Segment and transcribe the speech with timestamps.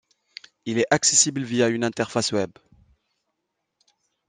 [0.65, 2.49] Il est accessible via une interface web.